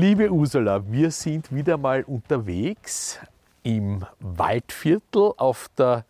[0.00, 3.18] Liebe Ursula, wir sind wieder mal unterwegs
[3.64, 6.04] im Waldviertel auf der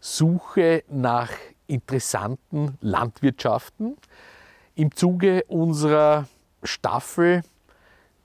[0.00, 1.28] Suche nach
[1.66, 3.98] interessanten Landwirtschaften
[4.76, 6.26] im Zuge unserer
[6.62, 7.42] Staffel,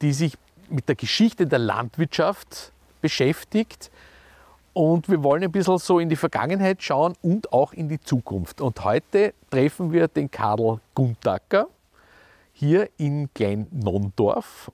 [0.02, 0.38] die sich
[0.70, 3.92] mit der Geschichte der Landwirtschaft beschäftigt.
[4.72, 8.62] Und wir wollen ein bisschen so in die Vergangenheit schauen und auch in die Zukunft.
[8.62, 11.68] Und heute treffen wir den Karl Guntacker
[12.54, 14.72] hier in Klein-Nondorf,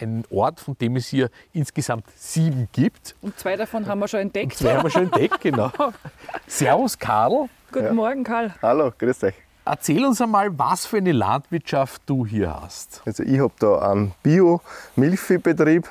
[0.00, 3.14] ein Ort, von dem es hier insgesamt sieben gibt.
[3.22, 4.52] Und zwei davon haben wir schon entdeckt.
[4.52, 5.70] Und zwei haben wir schon entdeckt, genau.
[6.46, 7.48] Servus Karl.
[7.72, 7.92] Guten ja.
[7.92, 8.54] Morgen, Karl.
[8.62, 9.34] Hallo, grüß euch.
[9.66, 13.00] Erzähl uns einmal, was für eine Landwirtschaft du hier hast.
[13.06, 15.88] Also ich habe da einen Bio-Milchviehbetrieb,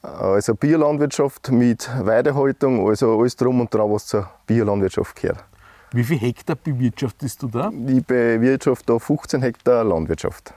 [0.00, 5.44] also Biolandwirtschaft mit Weidehaltung, also alles drum und dran, was zur Biolandwirtschaft gehört.
[5.92, 7.70] Wie viel Hektar bewirtschaftest du da?
[7.86, 10.54] Ich bewirtschafte da 15 Hektar Landwirtschaft.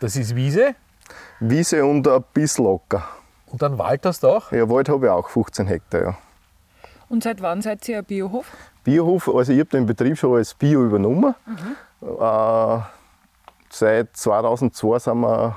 [0.00, 0.74] Das ist Wiese?
[1.40, 3.04] Wiese und ein bisschen Acker.
[3.46, 4.52] Und dann Wald hast du auch?
[4.52, 6.18] Ja, Wald habe ich auch 15 Hektar, ja.
[7.08, 8.46] Und seit wann seid ihr ein Biohof?
[8.84, 11.34] Biohof, also ich habe den Betrieb schon als Bio übernommen.
[11.44, 12.08] Mhm.
[12.20, 12.78] Äh,
[13.68, 15.56] seit 2002 sind wir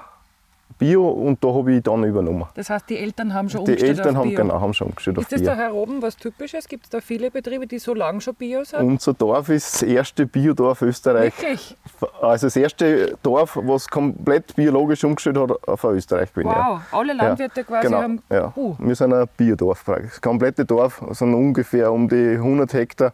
[0.78, 2.46] Bio und da habe ich dann übernommen.
[2.56, 4.42] Das heißt, die Eltern haben schon Die umgestellt Eltern auf haben, Bio.
[4.42, 5.50] genau, haben schon umgestellt Ist auf das Bio.
[5.50, 6.68] da hier oben was Typisches?
[6.68, 8.82] Gibt es da viele Betriebe, die so lange schon Bio sind?
[8.82, 11.34] Unser Dorf ist das erste Biodorf Österreich.
[11.38, 11.76] Wirklich?
[12.22, 16.50] Also das erste Dorf, was komplett biologisch umgestellt hat auf Österreich gewesen.
[16.50, 17.66] Wow, alle Landwirte ja.
[17.66, 18.02] quasi genau.
[18.02, 18.22] haben.
[18.30, 18.54] Ja.
[18.56, 18.76] Uh.
[18.80, 19.84] Wir sind ein Biodorf.
[19.86, 23.14] Das komplette Dorf sind ungefähr um die 100 Hektar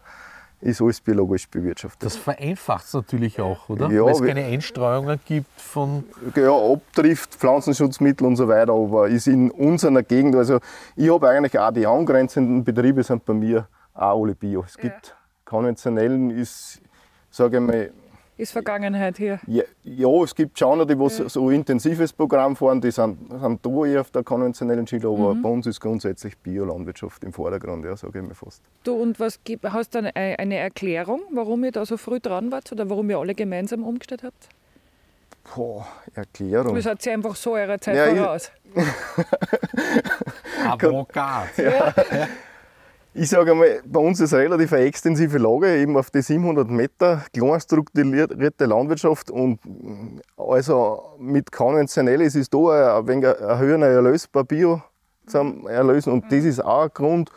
[0.61, 2.03] ist alles biologisch bewirtschaftet.
[2.03, 3.89] Das vereinfacht es natürlich auch, oder?
[3.89, 6.03] Ja, Weil es keine Einstreuungen gibt von.
[6.35, 10.59] ja, abtrifft, Pflanzenschutzmittel und so weiter, aber ist in unserer Gegend, also
[10.95, 14.63] ich habe eigentlich auch die angrenzenden Betriebe sind bei mir auch alle Bio.
[14.65, 15.15] Es gibt
[15.45, 16.81] konventionellen, ist,
[17.31, 17.91] sage ich mal,
[18.39, 19.41] Ist Vergangenheit hier.
[19.47, 23.65] ja, ja, es gibt schon die, die so ein intensives Programm fahren, die sind, sind
[23.65, 27.97] da eher auf der konventionellen Schiene, aber bei uns ist grundsätzlich Biolandwirtschaft im Vordergrund, ja,
[27.97, 28.61] sage ich mal fast.
[28.85, 32.49] Du, und was gibt, hast du eine, eine Erklärung, warum ihr da so früh dran
[32.49, 34.47] wart oder warum ihr alle gemeinsam umgestellt habt?
[35.53, 35.85] Boah,
[36.15, 36.77] Erklärung.
[36.77, 38.51] Ihr seid ja einfach so eurer Zeit Ja, voraus.
[40.65, 41.49] Avocat.
[43.13, 47.25] Ich sage einmal, bei uns ist relativ eine extensive Lage, eben auf die 700 Meter,
[47.33, 53.87] klein strukturierte Landwirtschaft und mm, also mit konventionell ist es da ein wenig ein höherer
[53.87, 54.83] Erlös bei Bio
[55.25, 57.31] zu erlösen und das ist auch ein Grund.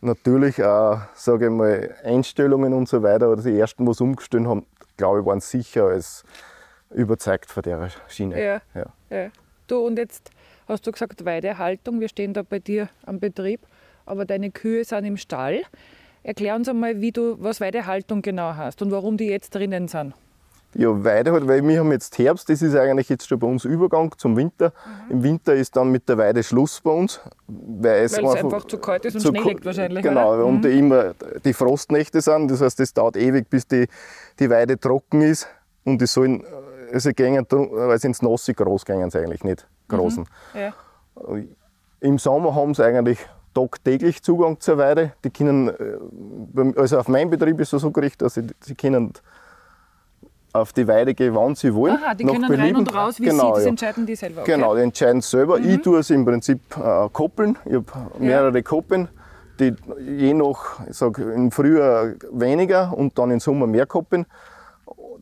[0.00, 4.46] Natürlich auch, sage ich mal, Einstellungen und so weiter, oder die ersten, die es umgestellt
[4.46, 4.66] haben,
[4.96, 6.22] glaube ich, waren sicher als
[6.90, 8.40] überzeugt von der Schiene.
[8.40, 8.60] Ja.
[8.74, 8.86] Ja.
[9.10, 9.30] Ja.
[9.66, 10.30] Du, und jetzt
[10.68, 12.00] hast du gesagt Weidehaltung.
[12.00, 13.60] Wir stehen da bei dir am Betrieb,
[14.06, 15.62] aber deine Kühe sind im Stall.
[16.22, 20.14] Erklär uns einmal, wie du, was Weidehaltung genau hast und warum die jetzt drinnen sind.
[20.74, 23.64] Ja, weiter halt, weil wir haben jetzt Herbst, das ist eigentlich jetzt schon bei uns
[23.64, 24.72] Übergang zum Winter.
[25.08, 27.20] Im Winter ist dann mit der Weide Schluss bei uns.
[27.46, 30.44] Weil es, es einfach zu kalt ist und Schnee liegt wahrscheinlich, Genau, oder?
[30.44, 32.50] und immer die Frostnächte sind.
[32.50, 33.86] Das heißt, es dauert ewig, bis die,
[34.38, 35.48] die Weide trocken ist.
[35.84, 36.44] Und die sollen,
[36.92, 40.28] also gehen, weil sie ins Nasse groß gehen sie eigentlich nicht, großen.
[40.54, 40.74] Ja.
[42.00, 43.18] Im Sommer haben sie eigentlich
[43.56, 45.12] tagtäglich Zugang zur Weide.
[45.24, 49.14] Die können, äh, also auf meinem Betrieb ist es so gerichtet, dass sie, können
[50.52, 51.96] auf die Weide gehen, wann sie wollen.
[51.96, 52.76] Aha, die können rein Belieben.
[52.80, 53.68] und raus, wie genau, sie, das ja.
[53.70, 54.42] entscheiden die selber.
[54.42, 54.56] Okay.
[54.56, 54.60] Mhm.
[54.60, 55.58] Genau, die entscheiden es selber.
[55.58, 57.56] Ich tue es im Prinzip äh, koppeln.
[57.64, 57.84] Ich habe
[58.18, 59.08] mehrere Koppeln,
[59.58, 64.26] die je nach, ich sag, im Frühjahr weniger und dann im Sommer mehr koppeln,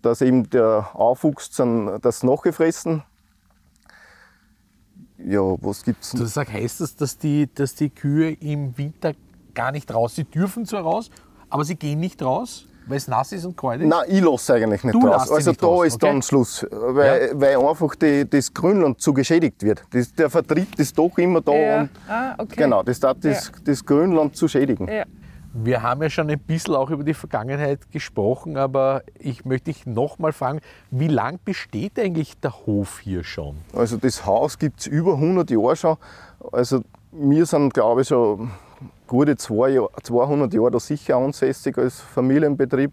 [0.02, 3.04] dass eben der Aufwuchs dann das nachgefressen.
[5.18, 6.10] Ja, was gibt's?
[6.10, 9.12] Du sag, heißt das, dass die, dass die Kühe im Winter
[9.54, 10.16] gar nicht raus?
[10.16, 11.10] Sie dürfen zwar raus,
[11.48, 13.86] aber sie gehen nicht raus, weil es nass ist und kalt ist?
[13.88, 15.30] Nein, ich lasse eigentlich nicht Du raus.
[15.30, 16.06] Also nicht da raus, ist okay.
[16.06, 19.84] dann Schluss, weil, weil einfach die, das Grünland zu geschädigt wird.
[19.90, 21.80] Das, der Vertrieb ist doch immer da Ja.
[21.82, 22.56] und Ah, okay.
[22.56, 24.88] genau, das darf das, das Grünland zu schädigen.
[25.56, 29.86] Wir haben ja schon ein bisschen auch über die Vergangenheit gesprochen, aber ich möchte dich
[29.86, 30.60] noch mal fragen,
[30.90, 33.58] wie lang besteht eigentlich der Hof hier schon?
[33.72, 35.96] Also das Haus gibt es über 100 Jahre schon.
[36.50, 36.80] Also
[37.12, 38.50] wir sind, glaube ich, schon
[39.06, 42.92] gute zwei Jahr, 200 Jahre da sicher ansässig als Familienbetrieb.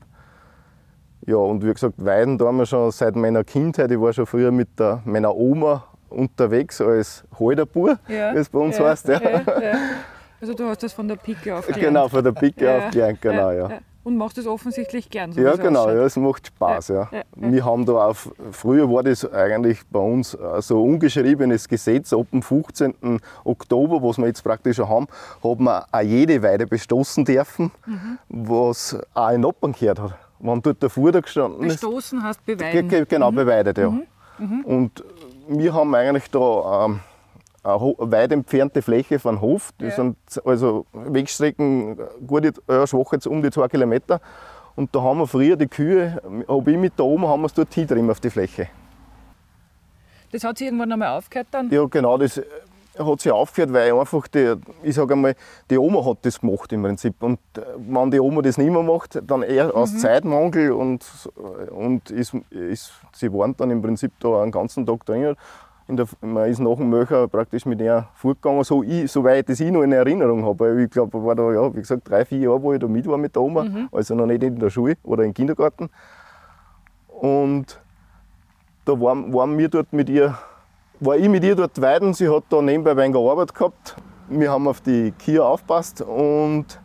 [1.25, 3.89] Ja, und wie gesagt, Weiden tun wir schon seit meiner Kindheit.
[3.89, 8.59] Ich war schon früher mit der, meiner Oma unterwegs als Halderbur, Ja, wie es bei
[8.59, 9.07] uns ja, heißt.
[9.07, 9.21] Ja.
[9.21, 9.73] ja, ja.
[10.41, 11.83] Also du hast das von der Pike auf gelernt.
[11.85, 13.69] Genau, von der Pike Ja, auf gelernt, genau, ja.
[14.03, 16.87] Und machst das offensichtlich gern, so Ja, genau, ja, es macht Spaß.
[16.87, 17.23] Ja, ja, ja.
[17.35, 18.15] Wir haben da auch,
[18.51, 23.19] früher war das eigentlich bei uns äh, so ein ungeschriebenes Gesetz, ab dem 15.
[23.43, 25.07] Oktober, was wir jetzt praktisch schon haben,
[25.43, 28.17] hat man auch jede Weide bestoßen dürfen, Mhm.
[28.29, 30.13] was auch in Noppern gehört hat.
[30.39, 32.89] Wenn dort der Fuder gestanden ist, Bestoßen hast Ge- beweiden.
[32.89, 33.93] ge- Genau, beweidet, ja.
[34.63, 35.03] Und
[35.47, 36.99] wir haben eigentlich da ähm,
[37.63, 39.71] weit entfernte Fläche von Hof.
[39.77, 39.95] Das Ja.
[40.03, 44.19] sind also Wegstrecken gute, ja, schwach jetzt um die zwei Kilometer.
[44.75, 47.53] Und da haben wir früher die Kühe, habe ich mit da oben, haben wir es
[47.53, 48.67] dort hinten auf die Fläche.
[50.31, 51.69] Das hat sich irgendwann einmal aufgehört dann?
[51.69, 52.43] Ja, genau, das äh,
[52.97, 55.35] hat sich aufgehört, weil einfach die, ich sage einmal,
[55.69, 57.21] die Oma hat das gemacht im Prinzip.
[57.21, 61.05] Und äh, wenn die Oma das nicht mehr macht, dann eher aus Zeitmangel und,
[61.69, 65.35] und ist, ist, sie waren dann im Prinzip da einen ganzen Tag drinnen.
[65.97, 69.71] Der, man ist nach dem Möcher praktisch mit ihr fortgegangen, so ich, soweit das ich
[69.71, 70.83] noch in Erinnerung habe.
[70.83, 73.17] Ich glaube, war da, ja, wie gesagt, drei, vier Jahre, wo ich da mit war
[73.17, 75.89] mit der Oma, also noch nicht in der Schule oder im Kindergarten.
[77.07, 77.81] Und
[78.85, 80.37] da waren, waren wir dort mit ihr,
[80.99, 82.13] war ich mit ihr dort weiden.
[82.13, 83.95] Sie hat da nebenbei ein wenig Arbeit gehabt.
[84.29, 86.79] Wir haben auf die Kia aufgepasst und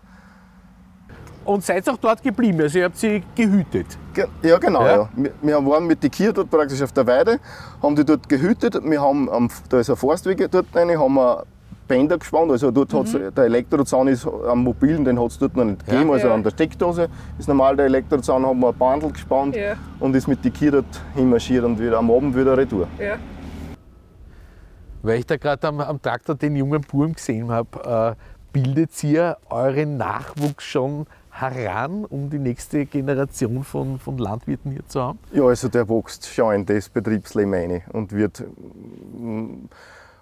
[1.47, 3.87] Und seid auch dort geblieben, also ihr habt sie gehütet.
[4.13, 4.83] Ge- Ja, genau.
[4.85, 4.97] Ja?
[4.97, 5.09] Ja.
[5.15, 7.39] Wir, wir waren mit den Kühen dort praktisch auf der Weide,
[7.83, 8.77] haben die dort gehütet.
[8.83, 11.45] Wir haben, am, da ist ein Forstweg dort rein, haben wir
[11.87, 12.51] Bänder gespannt.
[12.51, 16.11] Also dort hat's, der Elektrozaun ist am mobilen, den hat es dort noch nicht gegeben.
[16.11, 16.35] Also Ja.
[16.35, 17.09] an der Steckdose
[17.39, 19.75] ist normal der Elektrozaun, haben wir ein Bandel gespannt Ja.
[20.01, 22.89] und ist mit den Kühen dort hinmarschiert und wieder am Abend wieder retour.
[22.99, 23.15] Ja.
[25.03, 28.23] Weil ich da gerade am, am Traktor den jungen Burm gesehen habe, äh,
[28.53, 31.07] bildet ihr euren Nachwuchs schon
[31.41, 35.19] heran, um die nächste Generation von, von Landwirten hier zu haben?
[35.33, 38.45] Ja, also der wächst schon in das Betriebsleben rein und wird,
[39.19, 39.67] mm,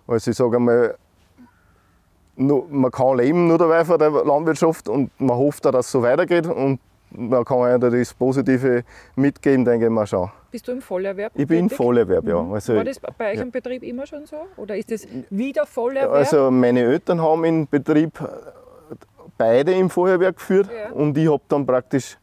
[0.06, 0.96] also ich sage einmal,
[2.36, 5.92] nur, man kann leben nur dabei von der Landwirtschaft und man hofft auch, dass es
[5.92, 6.80] so weitergeht und
[7.10, 8.82] man kann auch das Positive
[9.14, 10.30] mitgeben, denke ich mal schon.
[10.50, 11.32] Bist du im Vollerwerb?
[11.36, 11.76] Ich bin tätig?
[11.76, 12.44] Vollerwerb, ja.
[12.52, 13.42] Also, War das bei euch ja.
[13.42, 14.36] im Betrieb immer schon so?
[14.56, 16.12] Oder ist das wieder Vollerwerb?
[16.12, 18.18] also meine Eltern haben in Betrieb
[19.36, 20.90] beide im Feuerwerk geführt Ja.
[20.92, 22.16] und ich habe dann praktisch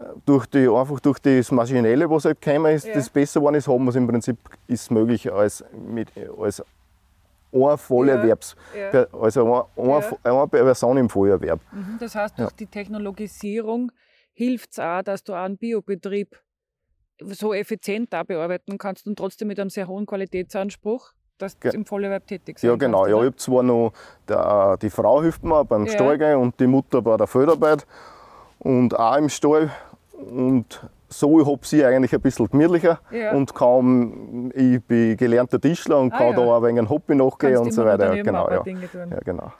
[0.00, 2.94] äh, durch die, einfach durch das Maschinelle, was halt gekommen ist, Ja.
[2.94, 6.08] das besser geworden ist, haben wir es im Prinzip ist möglich als, mit,
[6.38, 6.62] als
[7.52, 9.04] ein Vollerwerbs, Ja.
[9.12, 11.60] also eine, eine, Person im Feuerwerb.
[11.72, 13.92] Mhm, Das heißt, durch die Technologisierung
[14.32, 16.36] hilft es auch, dass du auch einen Biobetrieb
[17.20, 21.74] so effizient da bearbeiten kannst und trotzdem mit einem sehr hohen Qualitätsanspruch, dass du Ge-
[21.78, 23.02] im Vollerwerb tätig sein Ja, genau.
[23.02, 23.92] kannst, Ja, ich habe zwar noch,
[24.28, 25.92] der, die Frau hilft mir beim Ja.
[25.92, 27.86] Stallgehen und die Mutter bei der Feldarbeit
[28.58, 29.70] und auch im Stall.
[30.12, 33.32] Und so ich habe sie eigentlich ein bisschen gemütlicher Ja.
[33.32, 36.32] und kann, ich bin gelernter Tischler und Ah, kann ja.
[36.36, 38.14] da auch ein wenig ein Hobby nachgehen Kannst und so weiter.
[38.22, 38.62] Genau, ja.
[38.62, 39.10] Dinge tun.
[39.10, 39.52] ja, genau.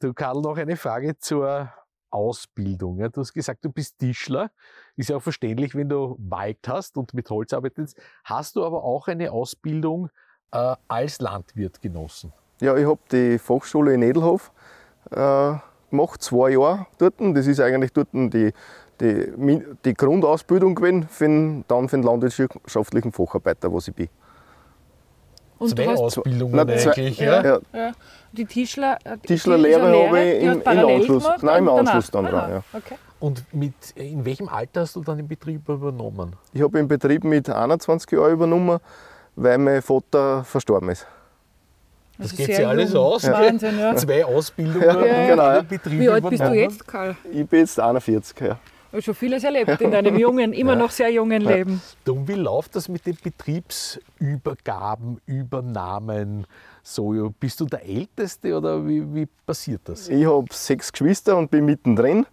[0.00, 1.70] Du Karl, noch eine Frage zur
[2.10, 2.98] Ausbildung.
[2.98, 4.50] Ja, du hast gesagt, du bist Tischler.
[4.96, 7.98] Ist ja auch verständlich, wenn du Wald hast und mit Holz arbeitest.
[8.24, 10.10] Hast du aber auch eine Ausbildung
[10.54, 12.32] äh, als Landwirt genossen?
[12.60, 14.52] Ja, ich habe die Fachschule in Edelhof
[15.10, 15.52] äh,
[15.90, 17.14] gemacht, zwei Jahre dort.
[17.18, 18.52] Das ist eigentlich dort die,
[19.00, 24.08] die, die Grundausbildung gewesen, für den, dann für den landwirtschaftlichen Facharbeiter, was ich bin.
[25.58, 27.18] Und Zwei Ausbildungen zwei- eigentlich.
[27.20, 27.42] Ja.
[27.42, 27.42] Ja.
[27.42, 27.92] Ja, ja,
[28.32, 32.10] die Tischler, äh, die Tischlerlehre Tischlerlehre, habe ich im- im Anschluss- nein, im und Anschluss
[32.10, 32.30] danach?
[32.30, 32.78] dann dran, Aha, ja.
[32.78, 32.94] Okay.
[33.20, 36.34] Und mit, in welchem Alter hast du dann den Betrieb übernommen?
[36.52, 38.80] Ich habe den Betrieb mit 21 Jahren übernommen,
[39.36, 41.06] weil mein Vater verstorben ist.
[42.18, 43.02] Das Also geht sich alles jung.
[43.02, 43.24] aus.
[43.28, 43.96] Wahnsinn, ja.
[43.96, 47.16] Zwei Ausbildungen Ja, und genau, Betrieb Wie alt bist du jetzt, Karl?
[47.32, 48.40] Ich bin jetzt 41.
[48.40, 48.58] Ja.
[48.90, 51.82] Du hast schon vieles erlebt in deinem jungen, immer noch sehr jungen Leben.
[52.04, 56.46] Du, und wie läuft das mit den Betriebsübergaben, Übernahmen?
[56.84, 60.08] So, bist du der Älteste oder wie, wie passiert das?
[60.08, 62.24] Ich habe sechs Geschwister und bin mittendrin.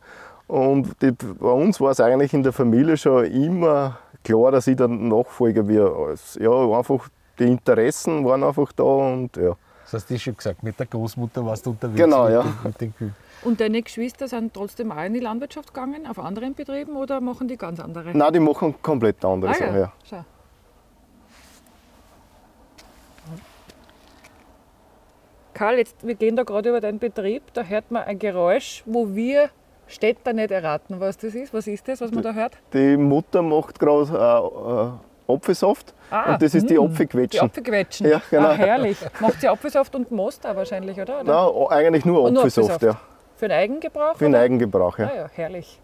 [0.48, 4.75] Und die, bei uns war es eigentlich in der Familie schon immer klar, dass ich
[4.75, 6.15] der Nachfolger werde.
[6.39, 7.09] Ja, einfach
[7.39, 9.55] die Interessen waren einfach da und ja.
[9.83, 12.43] Das hast du schon gesagt, mit der Großmutter warst du unterwegs Genau, mit, ja.
[12.43, 13.15] den, mit den Kühen.
[13.43, 17.47] Und deine Geschwister sind trotzdem auch in die Landwirtschaft gegangen, auf anderen Betrieben oder machen
[17.47, 18.15] die ganz andere?
[18.15, 19.75] Nein, die machen komplett andere ah, Sachen.
[19.75, 19.91] ja.
[20.11, 20.25] Ja.
[25.53, 29.13] Karl, jetzt, wir gehen da gerade über deinen Betrieb, da hört man ein Geräusch, wo
[29.13, 29.49] wir
[29.88, 31.53] Städter nicht erraten, was das ist.
[31.53, 32.57] Was ist das, was man da hört?
[32.73, 34.97] Die Mutter macht gerade
[35.27, 37.41] äh, äh, Apfelsaft Ah, und das ist die hm, Die Apfelquetschen.
[37.41, 38.09] Apfelquetschen.
[38.09, 38.50] Ja, genau.
[38.50, 38.97] Ah, herrlich.
[39.21, 41.21] Macht sie Apfelsaft und Most wahrscheinlich, oder?
[41.21, 41.53] oder?
[41.53, 43.01] Nein, eigentlich nur Und nur Apfelsaft, Apfelsaft.
[43.01, 43.07] ja.
[43.38, 44.15] Für den Eigengebrauch?
[44.17, 44.43] Für den oder?
[44.43, 44.97] Eigengebrauch.
[44.97, 45.07] Ja.
[45.07, 45.79] Ah ja, herrlich.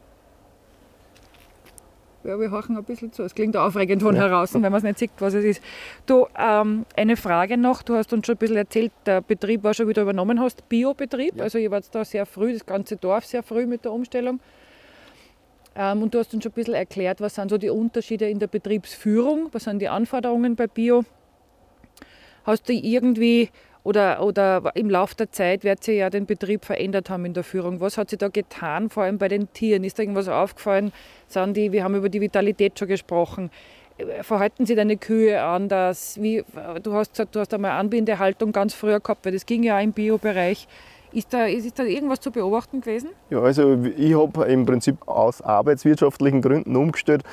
[2.27, 3.23] Ja, wir horchen ein bisschen zu.
[3.23, 4.23] Es klingt aufregend von ja.
[4.23, 5.63] heraus, wenn man es nicht sieht, was es ist.
[6.05, 7.83] Du, ähm, eine Frage noch.
[7.83, 11.37] Du hast uns schon ein bisschen erzählt, der Betrieb war schon wieder übernommen hast, Biobetrieb.
[11.37, 11.43] Ja.
[11.43, 14.41] Also ihr wart da sehr früh, das ganze Dorf sehr früh mit der Umstellung.
[15.73, 18.39] Ähm, und du hast uns schon ein bisschen erklärt, was sind so die Unterschiede in
[18.39, 21.05] der Betriebsführung, was sind die Anforderungen bei Bio.
[22.43, 23.51] Hast du irgendwie
[23.87, 27.45] oder, oder im Laufe der Zeit wird sich ja den Betrieb verändert haben in der
[27.45, 27.79] Führung.
[27.79, 29.85] Was hat sich da getan, vor allem bei den Tieren?
[29.85, 30.91] Ist da irgendwas aufgefallen?
[31.29, 33.49] Sind die, wir haben über die Vitalität schon gesprochen.
[34.23, 36.17] Verhalten Sie deine Kühe anders?
[36.21, 36.43] Wie,
[36.83, 39.83] du hast gesagt, du hast einmal Anbindehaltung ganz früher gehabt, weil das ging ja auch
[39.83, 40.67] im Biobereich.
[41.13, 43.11] Ist da, ist da irgendwas zu beobachten gewesen?
[43.29, 47.23] Ja, also ich habe im Prinzip aus arbeitswirtschaftlichen Gründen umgestellt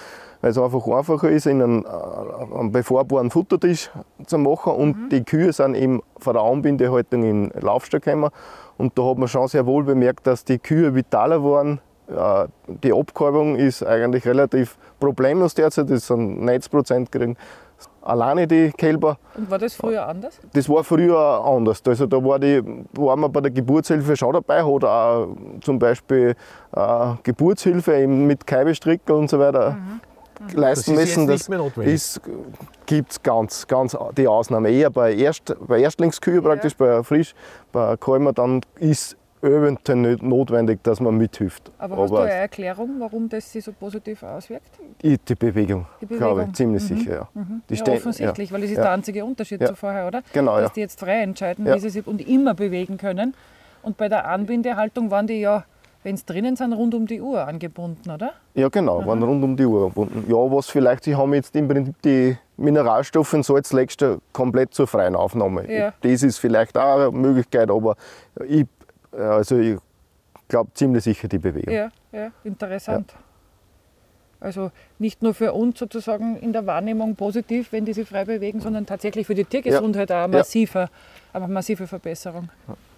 [0.44, 3.90] weil es einfach einfacher ist, in einen, äh, einen befahrbaren Futtertisch
[4.26, 5.08] zu machen und mhm.
[5.08, 8.28] die Kühe sind eben von der Anbindehaltung in den Laufstall gekommen
[8.76, 11.80] und da hat man schon sehr wohl bemerkt, dass die Kühe vitaler waren.
[12.08, 17.38] Äh, die Abkalbung ist eigentlich relativ problemlos derzeit, das sind 90 Prozent kriegen
[18.02, 19.16] alleine die Kälber.
[19.34, 20.38] Und war das früher anders?
[20.52, 21.82] Das war früher anders.
[21.86, 25.28] Also da war, die, war man bei der Geburtshilfe schon dabei, hat auch
[25.62, 26.34] zum Beispiel
[26.76, 30.00] äh, Geburtshilfe mit Kaibestrickel und so weiter mhm
[30.52, 31.26] leisten das müssen.
[31.26, 32.20] Das
[32.86, 34.70] gibt es ganz, ganz die Ausnahme.
[34.70, 36.86] Eher bei, Erst, bei Erstlingskühe praktisch, ja.
[36.86, 37.34] bei frisch,
[37.72, 41.70] bei Kalmer, dann ist eventuell notwendig, dass man mithilft.
[41.78, 44.70] Aber, hast du eine Erklärung, warum das sich so positiv auswirkt?
[45.02, 46.18] Die Bewegung, die Bewegung.
[46.18, 46.98] glaube ich, ziemlich mhm.
[46.98, 47.14] sicher.
[47.14, 47.28] Ja.
[47.34, 47.62] Mhm.
[47.68, 48.54] Die ja, offensichtlich, ja.
[48.54, 50.22] weil das ist der einzige Unterschied zu vorher, oder?
[50.32, 53.34] Genau, Dass die jetzt frei entscheiden, wie sie sich und immer bewegen können.
[53.82, 55.64] Und bei der Anbindehaltung waren die ja
[56.04, 58.34] wenn sie drinnen sind, rund um die Uhr angebunden, oder?
[58.54, 59.06] Ja, genau, Aha.
[59.06, 60.24] waren rund um die Uhr angebunden.
[60.28, 65.16] Ja, was vielleicht, sie haben jetzt im Prinzip die Mineralstoffe und Salzleckster komplett zur freien
[65.16, 65.70] Aufnahme.
[65.72, 65.94] Ja.
[66.02, 67.96] Das ist vielleicht auch eine Möglichkeit, aber
[68.46, 68.66] ich,
[69.12, 69.78] also ich
[70.46, 71.74] glaube ziemlich sicher die Bewegung.
[71.74, 73.12] Ja, ja interessant.
[73.12, 73.18] Ja.
[74.40, 78.60] Also nicht nur für uns sozusagen in der Wahrnehmung positiv, wenn die sich frei bewegen,
[78.60, 80.20] sondern tatsächlich für die Tiergesundheit ja.
[80.20, 80.90] auch eine massive,
[81.32, 82.50] eine massive Verbesserung.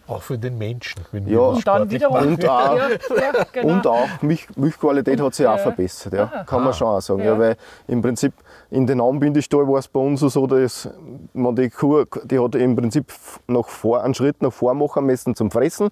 [0.08, 1.04] Auch für den Menschen.
[1.10, 2.16] Wenn ja, und dann wiederum.
[2.16, 3.74] Und auch, ja, ja, genau.
[3.74, 6.44] und auch Milch, Milchqualität hat sich auch verbessert, ja, Aha.
[6.44, 7.24] kann man schon auch sagen.
[7.24, 7.38] Ja.
[7.38, 7.56] weil
[7.88, 8.32] im Prinzip
[8.70, 10.88] in den Anbindestall war es bei uns so, dass
[11.32, 13.12] man die Kuh, die hat im Prinzip
[13.46, 15.90] noch vor, einen Schritt nach vor machen müssen zum Fressen.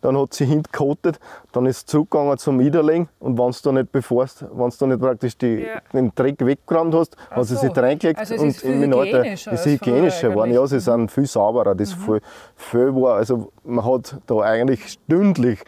[0.00, 1.18] Dann hat sie hingekotet,
[1.52, 4.86] dann ist sie zurückgegangen zum Widerlegen und wenn du da nicht bevorst, wenn du da
[4.86, 7.60] nicht praktisch die, den Dreck weggeräumt hast, Ach hast du so.
[7.60, 10.52] sie reingelegt also und im Alter ist hygienischer geworden.
[10.52, 11.74] Ja, sie sind viel sauberer.
[11.74, 12.00] Das mhm.
[12.00, 12.20] viel,
[12.56, 15.60] viel war, also man hat da eigentlich stündlich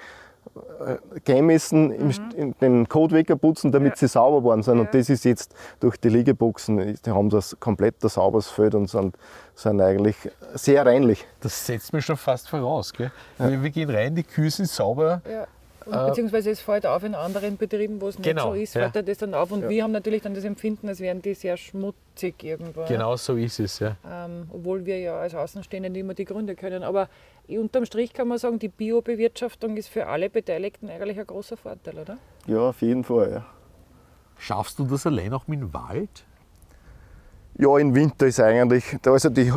[0.80, 2.54] äh, gehen müssen, mhm.
[2.60, 3.96] den Code wegputzen, damit ja.
[3.96, 4.76] sie sauber worden sind.
[4.76, 4.80] Ja.
[4.82, 8.88] Und das ist jetzt durch die Liegeboxen, die haben das komplett ein sauberes Feld und
[8.88, 9.16] sind,
[9.54, 10.16] sind eigentlich
[10.54, 11.26] sehr reinlich.
[11.40, 12.92] Das setzt mir schon fast voraus.
[12.92, 13.10] Gell?
[13.38, 13.62] Ja.
[13.62, 15.22] Wir gehen rein, die Kühe sind sauber.
[15.86, 18.96] Und beziehungsweise es fällt auf in anderen Betrieben, wo es genau, nicht so ist, fällt
[18.96, 19.02] ja.
[19.02, 19.52] das dann auf.
[19.52, 19.68] Und ja.
[19.68, 22.84] wir haben natürlich dann das Empfinden, als wären die sehr schmutzig irgendwo.
[22.86, 23.96] Genau so ist es, ja.
[24.04, 26.82] Ähm, obwohl wir ja als Außenstehende nicht immer die Gründe können.
[26.82, 27.08] Aber
[27.48, 31.98] unterm Strich kann man sagen, die Biobewirtschaftung ist für alle Beteiligten eigentlich ein großer Vorteil,
[31.98, 32.18] oder?
[32.46, 33.46] Ja, auf jeden Fall, ja.
[34.38, 36.24] Schaffst du das allein auch mit dem Wald?
[37.58, 39.52] Ja, im Winter ist eigentlich, also die,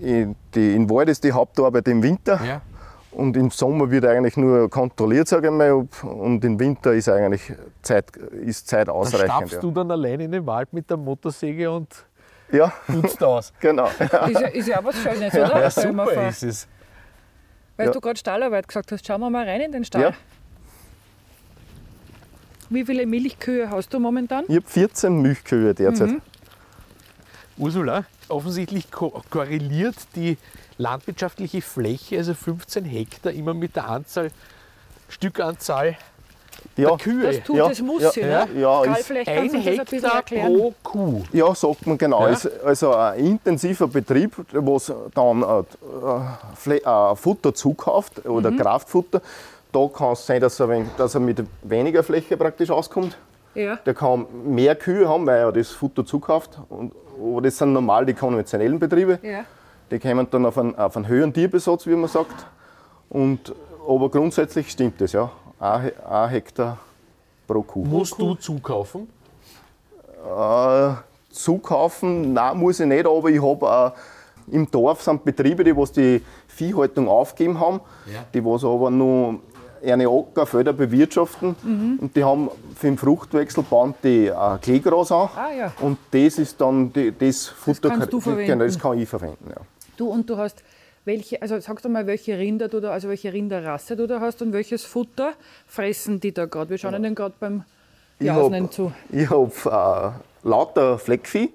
[0.00, 2.40] die, in Wald ist die Hauptarbeit im Winter.
[2.44, 2.62] Ja.
[3.12, 7.52] Und im Sommer wird eigentlich nur kontrolliert, sage ich mal, und im Winter ist eigentlich
[7.82, 9.28] Zeit, ist Zeit ausreichend.
[9.28, 9.60] Da stapfst ja.
[9.60, 11.88] du dann allein in den Wald mit der Motorsäge und
[12.52, 12.72] ja.
[12.86, 13.52] putzt aus.
[13.60, 13.88] genau.
[13.98, 14.26] Ja.
[14.26, 15.60] Ist, ja, ist ja auch was Schönes, oder?
[15.60, 16.68] Ja, super ist es.
[17.80, 17.92] Weil ja.
[17.92, 20.02] du gerade Stallarbeit gesagt hast, schauen wir mal rein in den Stall.
[20.02, 20.12] Ja.
[22.68, 24.44] Wie viele Milchkühe hast du momentan?
[24.48, 26.10] Ich habe 14 Milchkühe derzeit.
[26.10, 26.22] Mhm.
[27.56, 30.36] Ursula, offensichtlich ko korreliert die
[30.76, 34.30] landwirtschaftliche Fläche, also 15 Hektar, immer mit der Anzahl,
[35.08, 35.96] Stückanzahl
[36.76, 36.96] ja.
[36.96, 37.26] Kühe.
[37.26, 37.68] Das tut, ja.
[37.68, 38.10] das muss ja.
[38.10, 38.48] sie, ne?
[38.56, 41.22] Ja, Karl, vielleicht ein Hektar pro Kuh.
[41.32, 42.26] Ja, sagt man genau.
[42.26, 42.36] Ja.
[42.64, 44.80] Also ein intensiver Betrieb, wo
[45.14, 45.42] dann
[46.66, 48.58] äh, äh, Futter zukauft oder mhm.
[48.58, 49.20] Kraftfutter.
[49.72, 53.16] Da kann es sein, dass er, dass er mit weniger Fläche praktisch auskommt.
[53.54, 53.76] Ja.
[53.84, 56.58] Der kann mehr Kühe haben, weil er das Futter zukauft.
[56.68, 59.18] Und, aber das sind normal die konventionellen Betriebe.
[59.22, 59.44] Ja.
[59.90, 62.46] Die kommen dann auf einen, auf einen höheren Tierbesatz, wie man sagt.
[63.08, 63.52] Und,
[63.86, 65.30] aber grundsätzlich stimmt das, ja.
[65.60, 66.78] Ein, ein Hektar
[67.46, 67.84] pro Kuh.
[67.84, 69.08] Musst du zukaufen?
[70.24, 70.92] Äh,
[71.30, 73.94] zukaufen, nein, muss ich nicht, aber ich habe
[74.50, 78.24] äh, im Dorf sind Betriebe, die was die Viehhaltung aufgegeben haben, ja.
[78.32, 79.40] die was aber nur
[79.82, 81.98] eine Ackerfelder bewirtschaften mhm.
[82.00, 85.72] und die haben für den Fruchtwechsel bauen die äh, Kleegras an ah, ja.
[85.80, 88.46] und das ist dann die, das Futter, das, kannst du verwenden.
[88.46, 89.46] Genau, das kann ich verwenden.
[89.48, 89.60] Ja.
[89.96, 90.62] Du und du hast
[91.04, 94.42] welche, also sagst du mal, welche Rinder du da, also welche Rinderrasse du da hast
[94.42, 95.32] und welches Futter
[95.66, 96.70] fressen die da gerade?
[96.70, 96.98] Wir schauen ja.
[96.98, 97.64] ihnen gerade beim
[98.22, 98.92] hab- zu.
[99.10, 99.50] Ich habe
[100.44, 101.50] äh, lauter Fleckvieh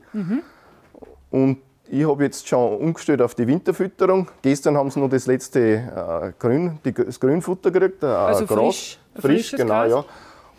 [1.31, 4.27] und ich habe jetzt schon umgestellt auf die Winterfütterung.
[4.41, 8.57] Gestern haben sie noch das letzte äh, Grün, die, das Grünfutter gekriegt, äh, Also Gras.
[8.57, 9.89] frisch- frisch, frisches genau, Gras?
[9.91, 10.05] ja.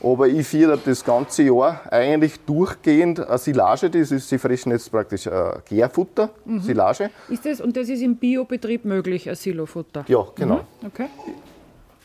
[0.02, 3.88] Aber ich führe das ganze Jahr eigentlich durchgehend eine Silage.
[3.90, 6.60] Das ist, sie fressen jetzt praktisch äh, Gärfutter, Mhm.
[6.60, 7.10] Silage.
[7.30, 10.04] Ist das, und das ist im Biobetrieb möglich, ein Silofutter?
[10.06, 10.60] Ja, genau.
[10.86, 11.06] Okay.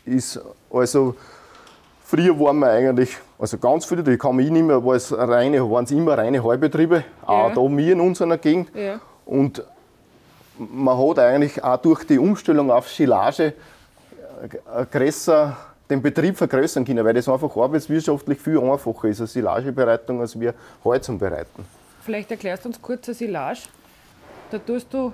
[0.05, 0.39] ist
[0.71, 1.15] also
[2.03, 5.69] früher waren wir eigentlich, also ganz viele, die kann mich nicht mehr, war es reine,
[5.69, 7.55] waren es immer reine Heubetriebe, auch Ja.
[7.55, 8.69] da wir in unserer Gegend.
[8.73, 8.99] Ja.
[9.25, 9.63] Und
[10.57, 13.53] man hat eigentlich auch durch die Umstellung auf Silage
[14.73, 15.55] äh, größer,
[15.91, 20.53] den Betrieb vergrößern können, weil das einfach arbeitswirtschaftlich viel einfacher ist, eine Silagebereitung, als wir
[21.01, 21.65] zum Bereiten.
[22.01, 23.59] Vielleicht erklärst du uns kurz eine Silage.
[24.49, 25.11] Da tust du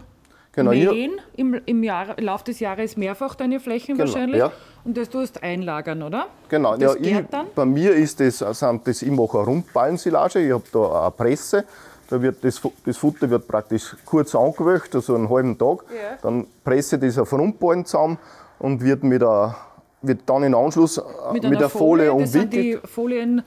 [0.54, 4.40] Genau, mähen im, im Jahr, Lauf des Jahres mehrfach deine Flächen Genau, wahrscheinlich.
[4.40, 4.52] ja.
[4.84, 6.28] Und das tust du einlagern, oder?
[6.50, 7.48] Genau, Das ja, ich, dann?
[7.54, 11.66] bei mir ist das, sind das, ich mache eine Rundballensilage, ich habe da eine Presse,
[12.10, 16.18] da wird das, das Futter wird praktisch kurz angewöcht, also einen halben Tag, Ja.
[16.24, 18.18] dann presse ich das auf Rundballen zusammen
[18.58, 19.56] und wird, mit a,
[20.02, 21.02] wird dann in Anschluss äh,
[21.34, 22.84] mit, einer der Folie, Das sind umwickelt.
[22.84, 23.44] die Folien,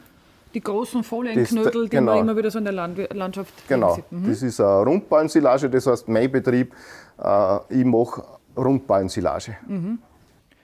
[0.55, 2.13] die großen Folienknödel, die genau.
[2.17, 4.11] man immer wieder so in der Land Landschaft Genau, sieht.
[4.11, 4.29] Mhm.
[4.29, 6.75] das ist eine Rundballensilage, das heißt mein Betrieb,
[7.23, 8.25] äh, ich mache
[8.57, 9.57] Rundballensilage.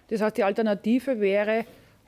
[0.08, 1.64] Das heißt, die Alternative wäre,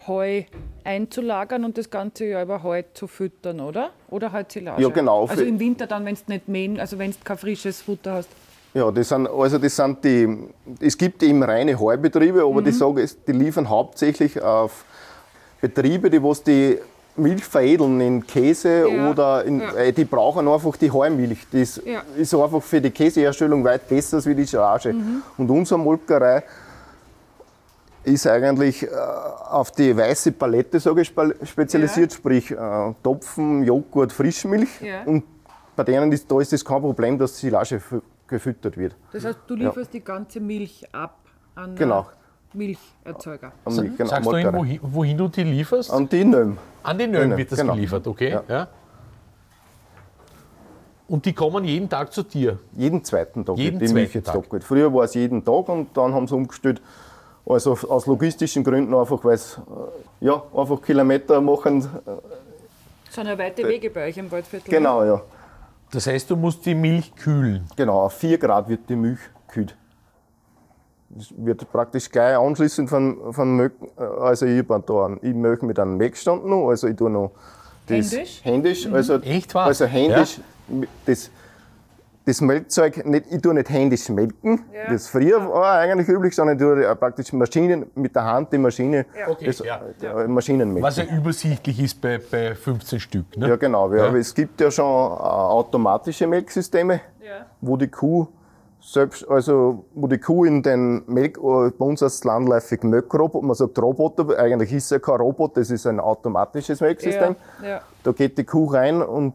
[0.06, 0.42] Heu
[0.84, 3.90] einzulagern und das ganze Jahr über Heu zu füttern, oder?
[4.10, 4.80] Oder halt Silage?
[4.80, 5.26] Ja, genau.
[5.26, 8.28] Also im Winter dann, wenn du nicht mähen, also wenn du kein frisches Futter hast.
[8.74, 10.48] Ja, das sind, also das sind die,
[10.80, 14.84] es gibt eben reine Heubetriebe, aber die, sagen, die liefern hauptsächlich auf
[15.60, 16.78] Betriebe, die was die
[17.16, 19.72] Milch veredeln in Käse Ja, oder in, ja.
[19.74, 21.46] äh, die brauchen einfach die Heumilch.
[21.50, 22.02] Das Ja.
[22.16, 24.94] ist einfach für die Käseherstellung weit besser als wie die Silage.
[25.36, 26.44] Und unsere Molkerei
[28.04, 28.88] ist eigentlich äh,
[29.50, 32.56] auf die weiße Palette sage ich, spe- spezialisiert, sprich äh,
[33.02, 34.68] Topfen, Joghurt, Frischmilch.
[35.06, 35.24] Und
[35.74, 38.94] bei denen ist, da ist das kein Problem, dass Silage fü- gefüttert wird.
[39.12, 41.16] Das heißt, du lieferst die ganze Milch ab
[41.54, 42.06] an Genau.
[42.54, 43.52] Milcherzeuger.
[43.64, 44.48] Am- genau, Sagst du Molkerei.
[44.50, 45.90] ihm, wohin, wohin du die lieferst?
[45.90, 46.56] An die Nöm.
[46.82, 47.74] An die Nöm wird das genau.
[47.74, 48.30] geliefert, okay?
[48.30, 48.42] Ja.
[48.48, 48.68] Ja.
[51.08, 52.58] Und die kommen jeden Tag zu dir.
[52.76, 54.62] Jeden zweiten Tag Jeden wird die Milch zweiten jetzt Tag.
[54.62, 56.82] Früher war es jeden Tag und dann haben sie umgestellt.
[57.46, 59.56] Also aus logistischen Gründen einfach, weil es
[60.20, 61.80] äh, ja, einfach Kilometer machen.
[61.80, 62.10] äh,
[63.06, 64.70] Das sind ja weite Wege bei euch im Waldviertel.
[64.70, 65.22] Genau, ja.
[65.90, 67.66] Das heißt, du musst die Milch kühlen.
[67.76, 69.76] Genau, auf 4 Grad wird die Milch gekühlt.
[71.10, 75.62] Das wird praktisch gleich anschließend von, von Milch, äh, also ich habe da ich Milch
[75.62, 77.32] mit einem Milchstand noch, also ich tue noch
[77.86, 78.44] das Händisch?
[78.44, 79.66] händisch also, Echt wahr?
[79.66, 80.40] also händisch
[81.06, 81.30] das,
[82.28, 84.92] das Melkzeug, nicht, ich tue nicht händisch melken, Ja.
[84.92, 88.58] das früher war eigentlich üblich, sondern ich tue äh, praktisch Maschinen, mit der Hand die
[88.58, 89.80] Maschine, Okay, das, ja.
[90.02, 90.82] äh, Maschinenmelken.
[90.82, 93.36] Was ja übersichtlich ist bei, bei 15 Stück.
[93.36, 93.48] Ne?
[93.48, 93.90] Ja, genau.
[93.92, 93.98] Ja.
[94.02, 94.08] Ja.
[94.08, 97.46] Aber es gibt ja schon äh, automatische Melksysteme, Ja.
[97.62, 98.26] wo die Kuh
[98.80, 103.54] selbst, also wo die Kuh in den Melk, bei uns heißt es landläufig Melkrobot, man
[103.54, 107.34] sagt Roboter, eigentlich ist es ja kein Roboter, das ist ein automatisches Melksystem.
[107.62, 107.80] Ja, ja.
[108.04, 109.32] Da geht die Kuh rein und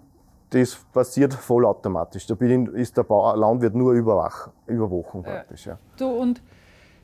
[0.54, 2.28] das passiert vollautomatisch.
[2.28, 5.66] Da ist der Bauer, Landwirt nur überwach, überwachen praktisch.
[5.66, 5.80] Ja.
[5.98, 6.42] Du und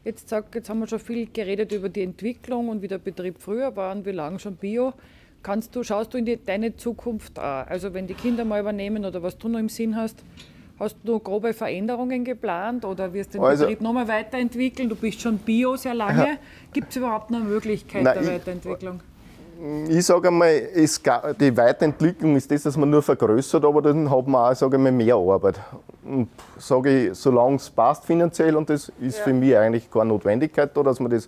[0.03, 3.41] jetzt, sag, jetzt haben wir schon viel geredet über die Entwicklung und wie der Betrieb
[3.41, 4.93] früher war und wie lange schon Bio.
[5.41, 7.65] Kannst du, schaust du in die, deine Zukunft an?
[7.67, 10.17] Also wenn die Kinder mal übernehmen oder was du noch im Sinn hast,
[10.77, 14.89] hast du grobe Veränderungen geplant oder wirst du den Also- Betrieb nochmal weiterentwickeln?
[14.89, 16.37] Du bist schon Bio sehr lange.
[16.73, 18.99] Gibt es überhaupt noch eine Möglichkeit Nein, der Weiterentwicklung?
[19.01, 19.18] Ich
[20.01, 21.01] sage einmal, es,
[21.39, 24.83] die Weiterentwicklung ist das, dass man nur vergrößert, aber dann hat man auch sage ich
[24.83, 25.59] mal, mehr Arbeit.
[26.03, 29.23] Und sage ich, solange es passt finanziell, und das ist Ja.
[29.25, 31.27] für mich eigentlich keine Notwendigkeit da, dass man das,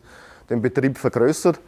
[0.50, 1.60] den Betrieb vergrößert.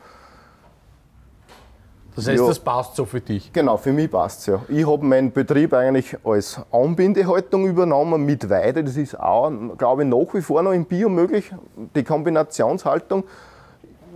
[2.16, 2.48] Das heißt, Ja.
[2.48, 3.52] das passt so für dich.
[3.52, 4.62] Genau, für mich passt es ja.
[4.70, 8.84] Ich habe meinen Betrieb eigentlich als Anbindehaltung übernommen mit Weide.
[8.84, 11.52] Das ist auch, glaube ich, nach wie vor noch im Bio möglich.
[11.96, 13.24] Die Kombinationshaltung.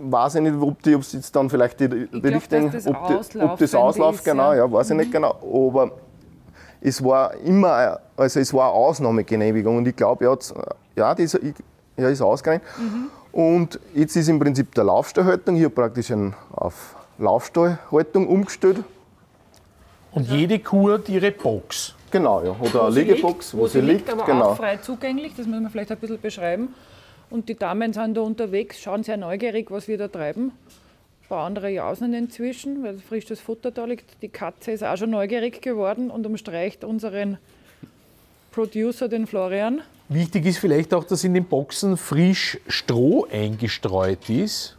[0.00, 2.84] Weiß ich nicht, ob die, ob es jetzt dann vielleicht die, die glaub, Richtung, dass
[2.84, 4.58] das ob, die, ob das ausläuft, ist, genau, ja.
[4.58, 5.34] ja, weiß ich nicht genau.
[5.42, 5.92] Aber
[6.80, 10.36] es war immer, also es war eine Ausnahmegenehmigung und ich glaube, ja,
[10.96, 11.38] ja, die ist,
[11.96, 12.62] ja, ist ausgegangen.
[13.32, 18.78] Und jetzt ist im Prinzip der Laufstallhaltung, ich habe praktisch einen, auf Laufstallhaltung umgestellt.
[20.12, 21.94] Und jede Kuh hat ihre Box.
[22.10, 22.56] Genau, ja.
[22.58, 24.10] Oder eine sie Liegebox, liegt, wo, sie liegt.
[24.10, 24.50] aber genau.
[24.50, 26.74] auch frei zugänglich, das muss man vielleicht ein bisschen beschreiben.
[27.30, 30.46] Und die Damen sind da unterwegs, schauen sehr neugierig, was wir da treiben.
[31.22, 34.22] Ein paar andere Jausen inzwischen, weil frisches Futter da liegt.
[34.22, 37.36] Die Katze ist auch schon neugierig geworden und umstreicht unseren
[38.52, 39.82] Producer, den Florian.
[40.08, 44.76] Wichtig ist vielleicht auch, dass in den Boxen frisch Stroh eingestreut ist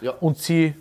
[0.00, 0.12] Ja.
[0.20, 0.74] und sie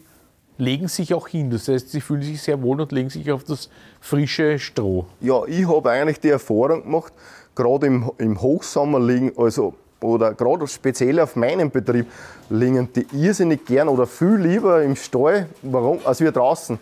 [0.60, 1.50] legen sich auch hin.
[1.50, 5.08] Das heißt, sie fühlen sich sehr wohl und legen sich auf das frische Stroh.
[5.20, 7.12] Ja, ich habe eigentlich die Erfahrung gemacht,
[7.56, 12.08] gerade im, im Hochsommer liegen, also oder gerade speziell auf meinem Betrieb,
[12.50, 16.80] liegen die irrsinnig gern oder viel lieber im Stall warum, als wir draußen.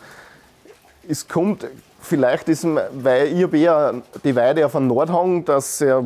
[1.08, 1.68] Es kommt,
[2.02, 6.06] vielleicht ist, weil ich habe eher die Weide auf einem Nordhang, dass er,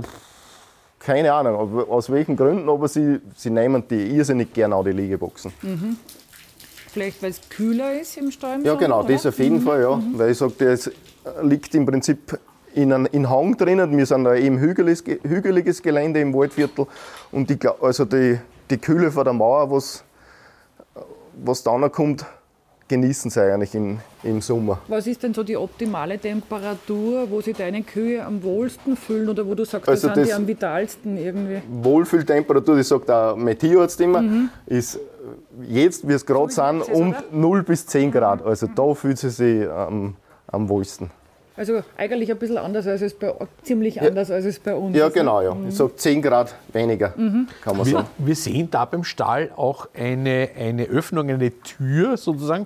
[1.00, 5.54] keine Ahnung, aus welchen Gründen, aber sie, sie nehmen die irrsinnig gern auch die Liegeboxen.
[5.62, 5.98] Mhm.
[6.92, 8.60] Vielleicht, weil es kühler ist im Stall?
[8.60, 9.14] Im ja, Sommer, genau, oder?
[9.14, 10.02] das auf jeden Fall, ja.
[10.14, 10.92] Weil ich sage, das
[11.42, 12.38] liegt im Prinzip
[12.74, 13.96] in einem in Hang drinnen.
[13.98, 16.88] Wir sind da eben hügeliges, hügeliges Gelände im Waldviertel.
[17.32, 20.04] Und glaub, also die, die Kühle von der Mauer, was,
[21.44, 22.26] was da kommt,
[22.88, 24.80] genießen sie eigentlich im, im Sommer.
[24.88, 29.48] Was ist denn so die optimale Temperatur, wo sich deine Kühe am wohlsten fühlen oder
[29.48, 31.62] wo du sagst, Also das sind die am vitalsten irgendwie?
[31.70, 34.50] Wohlfühltemperatur, das sagt auch mein Tierarzt immer, Mhm.
[34.66, 35.00] ist
[35.68, 37.24] jetzt, wie es gerade So sind, um oder?
[37.32, 38.46] 0 bis 10 Grad.
[38.46, 40.16] Also da fühlt sie sich am,
[40.48, 41.10] am wohlsten.
[41.56, 45.08] Also eigentlich ein bisschen anders als es bei ziemlich anders als es bei uns Ja,
[45.08, 45.16] ist.
[45.16, 45.22] ne?
[45.22, 45.56] genau, ja.
[45.68, 47.48] Ich sage 10 Grad weniger, Mhm.
[47.62, 48.08] kann man Wir, sagen.
[48.18, 52.66] wir sehen da beim Stall auch eine, eine Öffnung, eine Tür sozusagen.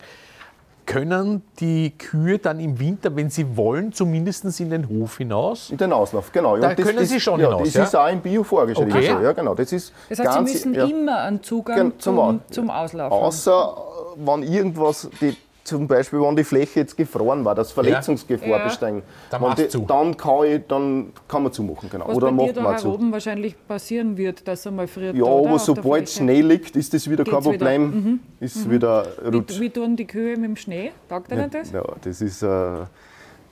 [0.86, 5.70] Können die Kühe dann im Winter, wenn sie wollen, zumindest in den Hof hinaus?
[5.70, 6.56] In den Auslauf, genau.
[6.56, 7.84] Da Und das, können das, Sie schon ja, hinaus, Das ja?
[7.84, 8.94] ist auch im Bio vorgeschrieben.
[8.94, 9.08] Okay.
[9.18, 9.54] so, Ja, genau.
[9.54, 12.70] Das, ist Das heißt, ganz, sie müssen ja, immer einen Zugang zum zum, Au- zum
[12.70, 13.22] Auslauf haben.
[13.22, 13.78] Außer
[14.16, 15.36] äh, wenn irgendwas, die,
[15.68, 18.64] zum Beispiel, wenn die Fläche jetzt gefroren war, dass Verletzungsgefahr Ja.
[18.64, 19.80] besteht, Dann die, zu.
[19.82, 21.90] dann kann, ich, dann kann man zumachen.
[21.90, 22.08] Genau.
[22.08, 25.16] Was Oder bei dir macht da man oben wahrscheinlich passieren wird, dass er mal friert.
[25.16, 26.10] Ja, aber sobald.
[26.10, 27.58] Schnee liegt, ist das wieder kein Geht's wieder.
[27.58, 28.20] Problem.
[28.40, 29.56] Ist wieder Rutsch.
[29.58, 30.92] Wie, wie tun die Kühe mit dem Schnee?
[31.10, 31.72] Taugt ihnen das?
[31.72, 32.48] Ja, das ist, äh,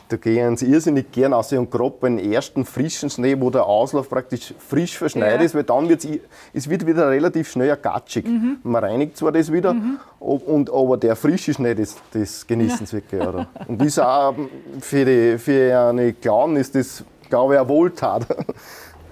[0.09, 1.51] da gehen sie irrsinnig gern raus.
[1.53, 5.45] Und gerade beim ersten frischen Schnee, wo der Auslauf praktisch frisch verschneit Ja.
[5.45, 6.21] ist, weil dann wird's, i-
[6.53, 8.25] es wird wieder relativ schnell gatschig.
[8.27, 8.57] Mhm.
[8.63, 9.75] Man reinigt zwar das wieder,
[10.19, 13.21] ob- und, aber der frische Schnee, das, das genießen sie wirklich.
[13.21, 13.47] Oder?
[13.67, 14.35] Und ist auch
[14.79, 18.27] für, die, für eine Clown ist das, glaube ich, eine Wohltat.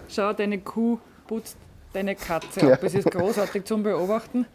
[0.10, 1.58] Schau, deine Kuh putzt
[1.91, 2.79] deine Katze ab.
[2.84, 4.45] Es ist großartig zum Beobachten.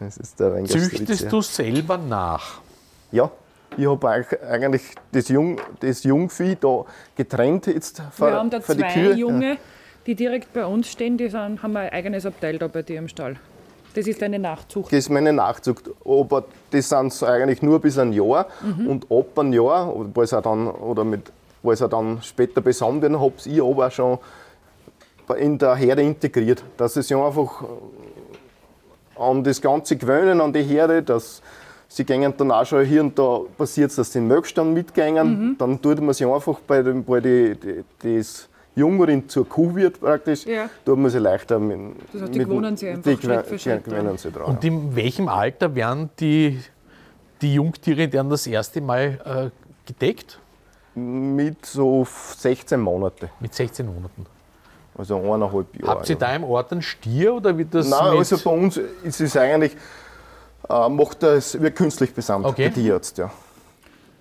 [0.00, 0.64] Das ist ja.
[0.64, 2.60] Züchtest du selber nach?
[3.12, 3.30] Ja,
[3.76, 6.84] ich habe eigentlich das, Jung, das Jungvieh da
[7.14, 9.14] getrennt jetzt für, Wir haben da zwei Kühe.
[9.14, 9.58] Junge,
[10.06, 11.16] die direkt bei uns stehen.
[11.18, 13.36] Die sind, haben ein eigenes Abteil da bei dir im Stall.
[13.94, 14.92] Das ist deine Nachzucht.
[14.92, 15.90] Das ist meine Nachzucht.
[16.04, 18.46] Aber das sind eigentlich nur bis ein Jahr.
[18.60, 18.88] Mhm.
[18.88, 23.18] Und ab ein Jahr, weil sie dann, oder mit, weil sie dann später besamt werden,
[23.18, 24.18] habe ich aber schon
[25.38, 26.62] in der Herde integriert.
[26.76, 27.64] Dass sie sich einfach
[29.18, 31.40] an das Ganze gewöhnen, an die Herde, dass
[31.88, 35.14] sie gehen dann auch schon hier und da passiert es, dass sie den Milchstand mitgehen.
[35.50, 35.58] Mhm.
[35.58, 37.84] Dann tut man sich einfach bei dem, bei die, die,
[38.18, 40.68] das Jungrin zur Kuh wird praktisch, Ja.
[40.84, 43.84] tut man sie leichter mit, Das heißt, die gewöhnen sich einfach die Schritt für Schritt
[43.84, 44.44] gewöhnen sich dran.
[44.44, 46.60] Und in welchem Alter werden die,
[47.40, 49.18] die Jungtiere dann das erste Mal
[49.54, 50.38] äh, gedeckt?
[50.94, 54.26] Mit so 16 Monate, Mit 16 Monaten.
[54.96, 55.90] also eineinhalb Jahre.
[55.98, 58.76] Habt ihr da im Ort einen Stier oder wird das Nein, mit also bei uns
[59.02, 59.76] ist es eigentlich,
[60.68, 62.64] äh, macht das, wird künstlich besamt, Okay.
[62.64, 63.30] der Tierarzt, ja.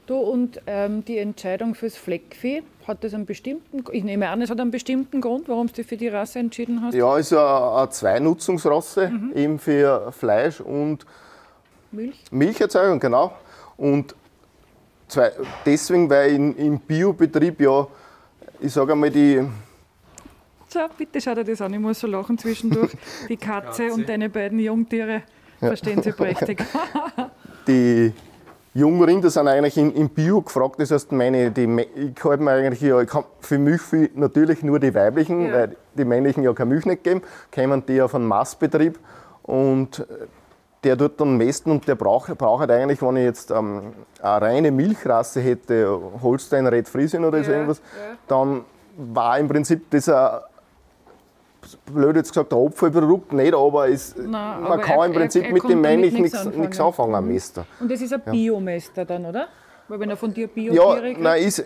[0.07, 4.51] Du und ähm, die Entscheidung fürs Fleckvieh, hat das einen bestimmten, ich nehme an, es
[4.51, 6.93] hat einen bestimmten Grund, warum du dich für die Rasse entschieden hast?
[6.93, 9.31] Ja, ist eine, eine Zweinutzungsrasse, Mhm.
[9.35, 11.05] eben für Fleisch und
[11.91, 12.23] Milch?
[12.29, 13.33] Milcherzeugung, genau.
[13.77, 14.13] Und
[15.07, 15.31] zwei,
[15.65, 17.87] deswegen, weil in, im Biobetrieb ja,
[18.59, 19.41] ich sage einmal, die,
[20.69, 22.91] So, bitte schau dir das an, ich muss so lachen zwischendurch.
[23.29, 25.23] Die Katze, und deine beiden Jungtiere
[25.67, 26.63] verstehen sie prächtig.
[27.67, 28.13] die
[28.73, 30.75] Jungrinder sind eigentlich in, im Bio gefragt.
[30.79, 31.63] Das heißt, meine, die,
[31.95, 35.53] ich halte mir eigentlich, ja, ich kann für Milchvieh natürlich nur die weiblichen, Ja.
[35.53, 37.21] weil die männlichen ja keine Milch nicht geben,
[37.53, 38.99] kommen die auf einen Mastbetrieb
[39.43, 40.03] und äh,
[40.83, 44.41] der tut dann mästen und der braucht, braucht halt eigentlich, wenn ich jetzt ähm, eine
[44.45, 47.81] reine Milchrasse hätte, Holstein, Red Friesin oder so Ja, irgendwas,
[48.27, 48.65] dann
[48.97, 50.43] war im Prinzip dieser
[51.85, 55.43] blöd jetzt gesagt, der Abfallprodukt nicht, aber es, Nein, man aber kann er- im Prinzip
[55.43, 55.81] er- er mit dem damit
[56.13, 56.21] männlichen
[56.61, 57.15] nichts anfangen.
[57.15, 57.65] am Mester.
[57.79, 59.47] Und das ist ein Biomester dann, oder?
[59.87, 61.21] Weil wenn er von dir Ja, Bio-Tiere kriegt.
[61.21, 61.63] nein, ist,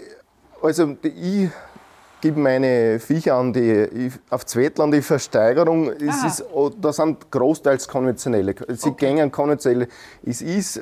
[0.62, 1.50] also ich
[2.22, 3.72] gebe meine Viecher an die,
[4.08, 5.90] ich, auf Zwettland die Versteigerung.
[5.94, 8.56] Es ist, oh, da sind großteils konventionelle.
[8.70, 9.88] Sie gängen konventionelle.
[10.26, 10.82] Es ist,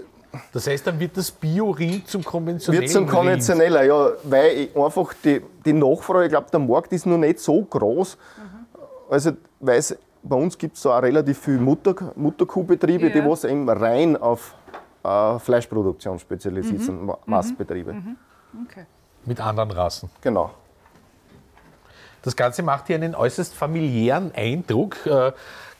[0.51, 3.13] Das heißt, dann wird das Bio-Rind zum konventionellen wird zum Rind.
[3.15, 7.39] konventioneller, ja, weil ich einfach die, die Nachfrage, ich glaube, der Markt ist noch nicht
[7.39, 8.17] so groß.
[9.09, 9.81] Also, weil
[10.23, 13.29] bei uns gibt es so auch relativ viele Mutter, Mutterkuhbetriebe, die Ja.
[13.29, 14.53] was eben rein auf
[15.03, 16.85] äh, Fleischproduktion spezialisiert Mhm.
[16.85, 17.95] sind, Ma- Mastbetriebe.
[18.65, 18.85] Okay.
[19.25, 20.09] Mit anderen Rassen.
[20.21, 20.51] Genau.
[22.23, 25.05] Das Ganze macht hier einen äußerst familiären Eindruck.
[25.05, 25.31] Äh,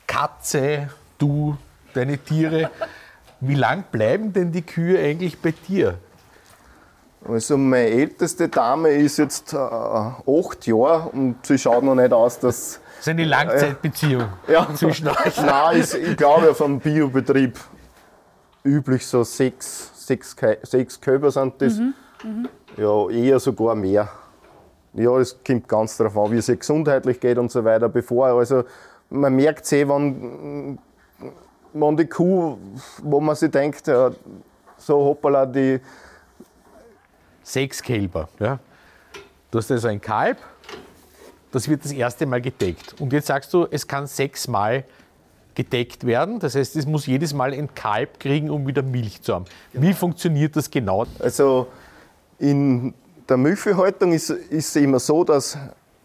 [0.06, 1.58] Katze, du,
[1.94, 2.70] deine Tiere.
[3.42, 5.96] Wie lang bleiben denn die Kühe eigentlich bei dir?
[7.28, 12.40] Also meine älteste Dame ist jetzt äh, acht Jahre und sie schaut noch nicht aus,
[12.40, 12.80] dass...
[12.80, 14.68] Das ist eine Langzeitbeziehung Äh, ja.
[14.76, 15.42] zwischen euch.
[15.46, 17.60] Nein, ist, ich glaube auf einem Biobetrieb
[18.64, 21.80] üblich so sechs, sechs, sechs Kälber sind das.
[22.78, 24.10] Ja, eher sogar mehr.
[24.94, 27.88] Ja, es kommt ganz darauf an, wie es ihr gesundheitlich geht und so weiter.
[27.90, 28.64] Bevor, also
[29.10, 30.80] man merkt sehr, wenn,
[31.74, 32.58] wenn die Kuh,
[33.04, 34.12] wo man sich denkt, ja,
[34.78, 35.80] so hoppala, die,
[37.48, 38.28] Sechs Kälber.
[38.42, 38.60] Ja.
[39.52, 40.38] Du hast also ein Kalb,
[41.52, 43.00] das wird das erste Mal gedeckt.
[43.00, 44.84] Und jetzt sagst du, es kann sechsmal
[45.56, 46.40] gedeckt werden.
[46.40, 49.46] Das heißt, es muss jedes Mal ein Kalb kriegen, um wieder Milch zu haben.
[49.72, 51.06] Wie funktioniert das genau?
[51.20, 51.68] Also
[52.38, 52.94] in
[53.30, 55.58] der Milchviehhaltung ist, ist es immer so, dass,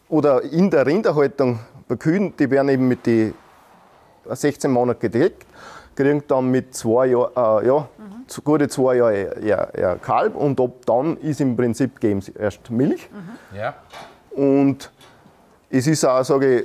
[0.09, 3.35] oder in der Rinderhaltung bei Kühen, die werden eben mit die
[4.26, 5.44] 16 Monaten gedeckt,
[5.94, 7.88] kriegen dann mit zwei Jahren, äh, ja,
[8.26, 12.33] zu gute zwei Jahre ihr, ihr Kalb und ab dann ist im Prinzip geben sie
[12.33, 13.09] erst Milch.
[13.55, 13.74] Ja.
[14.31, 14.90] Und
[15.70, 16.64] es ist auch, sage ich,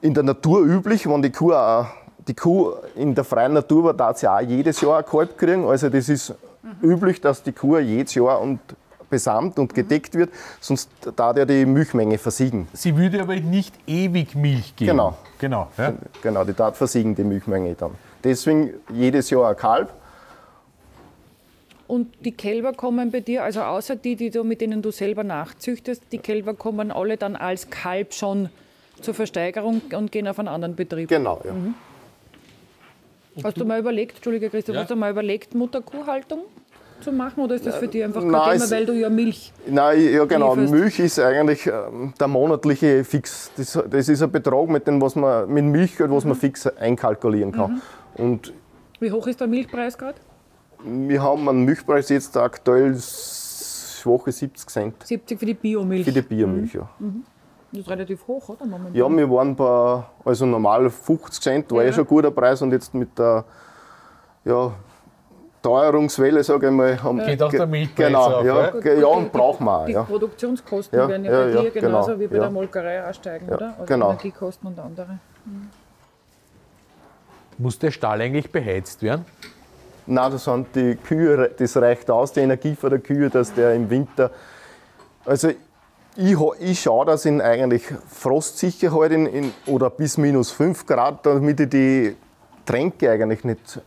[0.00, 1.86] in der Natur üblich, wenn die Kuh, auch,
[2.26, 5.66] die Kuh in der freien Natur war, darf sie auch jedes Jahr ein Kalb kriegen.
[5.66, 6.34] Also das ist
[6.82, 8.60] üblich, dass die Kuh jedes Jahr und
[9.10, 12.68] besamt und gedeckt wird, sonst darf ja die Milchmenge versiegen.
[12.74, 14.90] Sie würde aber nicht ewig Milch geben.
[14.90, 15.16] Genau.
[15.38, 15.68] Genau.
[15.78, 15.94] Ja.
[16.22, 17.92] Genau, die darf versiegen, die Milchmenge dann.
[18.24, 19.92] Deswegen jedes Jahr ein Kalb.
[21.86, 25.24] Und die Kälber kommen bei dir, also außer die, die du, mit denen du selber
[25.24, 28.50] nachzüchtest, die Kälber kommen alle dann als Kalb schon
[29.00, 31.08] zur Versteigerung und gehen auf einen anderen Betrieb.
[31.08, 31.52] Genau, ja.
[33.42, 34.82] Hast du mal überlegt, Entschuldige Christoph, Ja.
[34.82, 36.40] hast du mal überlegt, Mutterkuhhaltung
[37.00, 39.52] zu machen oder ist das für dich einfach kein Nein, Thema, weil du ja Milch
[39.66, 40.54] Nein, ja genau.
[40.56, 40.72] Lieferst.
[40.74, 43.52] Milch ist eigentlich ähm, der monatliche Fix.
[43.56, 47.52] Das, das ist ein Betrag, mit dem was man mit Milchgeld, was man fix einkalkulieren
[47.52, 47.80] kann.
[48.18, 48.52] Und
[49.00, 50.18] Wie hoch ist der Milchpreis gerade?
[50.84, 56.04] wir haben einen Milchpreis jetzt aktuell schwache 70 Cent 70 für die Biomilch.
[56.04, 56.74] für die Biomilch.
[56.74, 56.88] Ja.
[57.72, 58.64] Das ist relativ hoch, oder?
[58.64, 58.94] Momentan?
[58.94, 61.88] ja, wir waren bei also normal 50 Cent, war Ja.
[61.88, 63.44] eh schon ein guter Preis und jetzt mit der
[64.44, 64.72] ja,
[65.62, 68.70] Teuerungswelle, sage ich mal, haben Geht auch der Milchpreis genau, auf, ja, ja?
[68.70, 69.86] Gut, ja, die- und brauchen wir auch.
[69.86, 70.02] Die Ja.
[70.04, 72.42] Produktionskosten Ja, werden ja, ja, bei ja, dir genauso genau, wie bei ja.
[72.42, 73.66] der Molkerei auch steigen, Ja, oder?
[73.80, 74.10] Also genau.
[74.10, 75.18] Energiekosten und andere.
[77.58, 79.24] Muss der Stall eigentlich beheizt werden?
[80.06, 83.74] Nein, das sind die Kühe, das reicht aus, die Energie von der Kühe, dass der
[83.74, 84.30] im Winter.
[85.24, 85.50] Also
[86.16, 91.26] ich, ich schaue, dass ihn eigentlich frostsicher halt in, in, oder bis minus 5 Grad,
[91.26, 92.16] damit ich die
[92.68, 93.80] Tränke eigentlich nicht,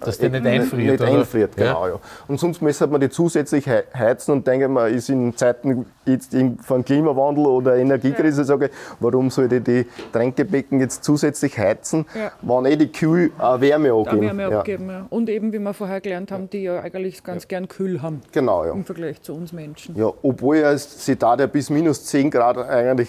[0.00, 1.00] Dass der nicht nicht, einfriert.
[1.00, 1.18] nicht oder?
[1.20, 1.56] einfriert.
[1.56, 1.98] Genau, ja.
[2.28, 6.36] Und sonst müsste man die zusätzlich hei- heizen und denke mal, ist in Zeiten jetzt
[6.60, 8.70] von Klimawandel oder Energiekrise, sage ich,
[9.00, 12.30] warum sollte ich die Tränkebecken jetzt zusätzlich heizen, Ja.
[12.42, 14.20] wenn eh die Kühe auch Wärme Da angeben.
[14.38, 14.58] Wärme ja.
[14.58, 15.06] abgeben, ja.
[15.08, 18.66] Und eben, wie wir vorher gelernt haben, die ja eigentlich ganz gern kühl haben Genau,
[18.66, 18.72] ja.
[18.72, 19.96] im Vergleich zu uns Menschen.
[19.96, 23.08] Ja, obwohl ja sie da der bis minus 10 Grad eigentlich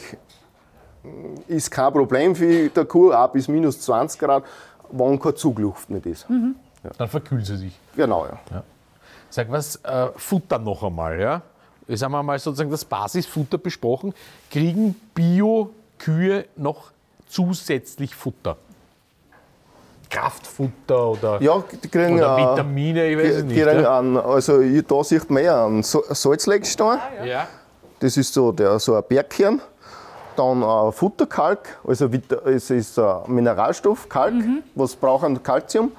[1.04, 1.08] mm,
[1.50, 4.44] ist kein Problem für die Kuh, auch bis minus 20 Grad,
[4.92, 6.26] wenn keine Zugluft nicht ist.
[6.98, 7.80] Dann verkühlt sie sich.
[7.96, 8.64] Genau, ja.
[9.30, 11.20] Sag was, äh, Futter noch einmal.
[11.20, 11.42] Ja?
[11.88, 14.14] Jetzt haben wir mal sozusagen das Basisfutter besprochen.
[14.52, 16.92] Kriegen Bio-Kühe noch
[17.28, 18.58] zusätzlich Futter?
[20.10, 23.58] Kraftfutter oder, Ja, die kriegen, oder Vitamine, ich weiß es nicht.
[23.58, 24.00] Ja?
[24.00, 27.48] einen, also da sieht man ja einen So- Salzleckstein, Ja.
[28.00, 29.62] das ist so, der, so ein Bergkern.
[30.38, 32.10] Dann ein Futterkalk, also
[32.46, 34.36] es ist ein Mineralstoff, Kalk,
[34.76, 35.92] was brauchen Kalzium.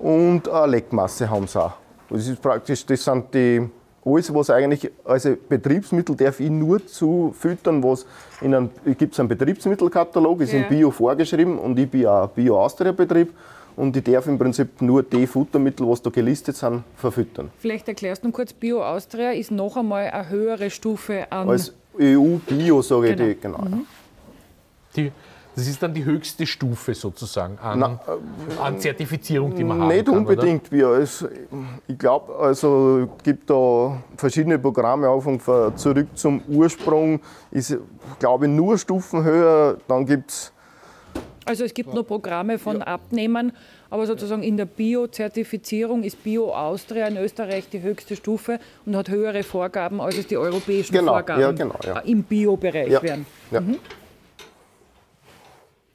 [0.00, 1.72] Und eine Leckmasse haben sie auch.
[2.10, 3.68] Das ist praktisch, das sind die,
[4.04, 8.04] alles, was eigentlich, also Betriebsmittel darf ich nur zufüttern, was
[8.40, 10.60] in einem, gibt es einen Betriebsmittelkatalog, ist Ja.
[10.60, 13.32] in Bio vorgeschrieben und ich bin ein Bio-Austria-Betrieb
[13.76, 17.50] und ich darf im Prinzip nur die Futtermittel, was da gelistet sind, verfüttern.
[17.58, 21.48] Vielleicht erklärst du kurz, Bio Austria ist noch einmal eine höhere Stufe an.
[21.48, 23.28] Als EU-Bio, sage Genau.
[23.28, 23.58] ich, die, genau.
[23.58, 23.78] ja.
[24.96, 25.12] Die,
[25.54, 27.98] das ist dann die höchste Stufe sozusagen an,
[28.62, 30.70] an Zertifizierung, die man haben Nicht kann, unbedingt.
[30.70, 31.26] Wir, es,
[31.88, 37.18] ich glaube, also es gibt da verschiedene Programme, Anfang von zurück zum Ursprung
[37.50, 37.76] ist,
[38.20, 39.78] glaube ich, nur Stufen höher.
[39.88, 40.52] Dann gibt es
[41.44, 43.50] Also es gibt nur Programme von Abnehmern,
[43.90, 49.08] aber sozusagen in der Bio-Zertifizierung ist Bio Austria in Österreich die höchste Stufe und hat
[49.08, 51.98] höhere Vorgaben, als es die europäischen Genau, Vorgaben ja, genau, ja.
[52.00, 53.26] im Bio-Bereich ja, wären.
[53.50, 53.62] ja.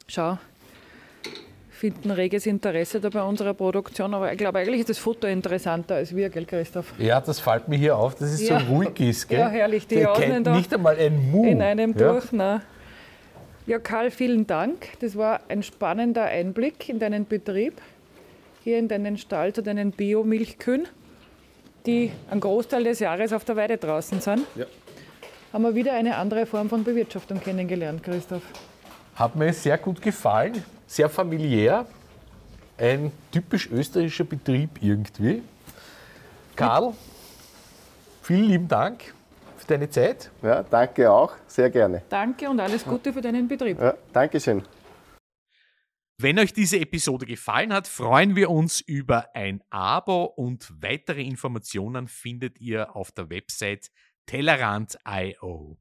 [0.08, 0.38] Schau,
[1.72, 5.96] finden reges Interesse da bei unserer Produktion, aber ich glaube, eigentlich ist das Futter interessanter
[5.96, 6.94] als wir, gell, Christoph?
[6.98, 8.60] Ja, das fällt mir hier auf, dass es Ja.
[8.60, 9.28] so ruhig ist.
[9.28, 9.40] Gell?
[9.40, 11.46] Ja, herrlich, die kennt da nicht einmal ein Mu.
[11.46, 12.14] In einem ja?
[12.14, 12.62] durch, na.
[13.66, 14.90] Ja, Karl, vielen Dank.
[15.00, 17.82] Das war ein spannender Einblick in deinen Betrieb.
[18.64, 20.88] hier in deinen Stall zu deinen Biomilchkühen,
[21.86, 24.46] die einen Großteil des Jahres auf der Weide draußen sind.
[24.56, 24.66] Ja.
[25.52, 28.44] Haben wir wieder eine andere Form von Bewirtschaftung kennengelernt, Christoph.
[29.16, 31.86] Hat mir sehr gut gefallen, sehr familiär,
[32.78, 35.44] ein typisch österreichischer Betrieb irgendwie.
[36.56, 36.94] Karl,
[38.22, 39.14] vielen lieben Dank
[39.64, 40.32] für deine Zeit.
[40.42, 42.04] Ja, danke auch, sehr gerne.
[42.10, 43.80] Danke und alles Gute für deinen Betrieb.
[43.80, 44.64] Ja, Dankeschön.
[46.20, 52.08] Wenn euch diese Episode gefallen hat, freuen wir uns über ein Abo und weitere Informationen
[52.08, 53.90] findet ihr auf der Website
[54.28, 55.78] Tellerant.io.